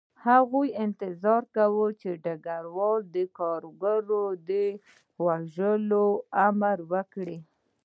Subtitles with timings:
[0.27, 4.01] هغوی انتظار کاوه چې ډګروال د کارګر
[4.47, 4.51] د
[5.25, 6.07] وژلو
[6.47, 7.37] امر وکړي